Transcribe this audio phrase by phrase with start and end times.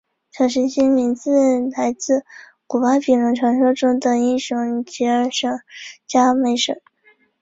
[0.31, 2.25] 小行星的名字来自
[2.65, 5.29] 古巴比伦传说中的英雄吉尔
[6.07, 6.81] 伽美什。